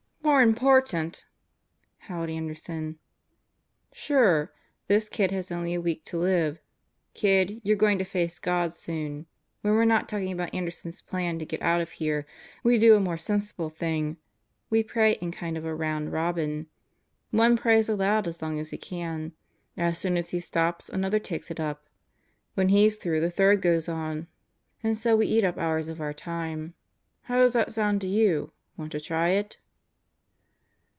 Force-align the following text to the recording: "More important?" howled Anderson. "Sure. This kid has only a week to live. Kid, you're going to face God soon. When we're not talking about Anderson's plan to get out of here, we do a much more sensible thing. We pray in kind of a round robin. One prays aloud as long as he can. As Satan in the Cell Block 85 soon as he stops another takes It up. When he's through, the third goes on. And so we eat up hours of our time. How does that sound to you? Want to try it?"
"More 0.23 0.41
important?" 0.43 1.25
howled 1.97 2.29
Anderson. 2.29 2.97
"Sure. 3.91 4.51
This 4.87 5.07
kid 5.07 5.29
has 5.31 5.51
only 5.51 5.73
a 5.75 5.81
week 5.81 6.03
to 6.05 6.17
live. 6.17 6.59
Kid, 7.13 7.59
you're 7.63 7.75
going 7.75 7.99
to 7.99 8.05
face 8.05 8.39
God 8.39 8.73
soon. 8.73 9.25
When 9.61 9.73
we're 9.73 9.85
not 9.85 10.07
talking 10.09 10.31
about 10.31 10.53
Anderson's 10.55 11.01
plan 11.01 11.37
to 11.39 11.45
get 11.45 11.61
out 11.61 11.81
of 11.81 11.91
here, 11.91 12.25
we 12.63 12.79
do 12.79 12.95
a 12.95 12.99
much 12.99 13.05
more 13.05 13.17
sensible 13.17 13.69
thing. 13.69 14.17
We 14.69 14.81
pray 14.83 15.13
in 15.13 15.31
kind 15.31 15.57
of 15.57 15.65
a 15.65 15.75
round 15.75 16.11
robin. 16.11 16.67
One 17.31 17.55
prays 17.57 17.87
aloud 17.89 18.27
as 18.27 18.41
long 18.41 18.59
as 18.59 18.69
he 18.71 18.77
can. 18.77 19.33
As 19.77 19.99
Satan 19.99 20.17
in 20.17 20.21
the 20.21 20.21
Cell 20.23 20.23
Block 20.23 20.25
85 20.25 20.25
soon 20.25 20.25
as 20.25 20.29
he 20.31 20.39
stops 20.85 20.89
another 20.89 21.19
takes 21.19 21.51
It 21.51 21.59
up. 21.59 21.85
When 22.55 22.69
he's 22.69 22.95
through, 22.97 23.19
the 23.21 23.31
third 23.31 23.61
goes 23.61 23.87
on. 23.89 24.27
And 24.81 24.97
so 24.97 25.15
we 25.15 25.27
eat 25.27 25.43
up 25.43 25.57
hours 25.59 25.87
of 25.87 25.99
our 26.01 26.13
time. 26.13 26.73
How 27.23 27.35
does 27.37 27.53
that 27.53 27.73
sound 27.73 28.01
to 28.01 28.07
you? 28.07 28.53
Want 28.77 28.91
to 28.93 28.99
try 29.01 29.29
it?" 29.29 29.57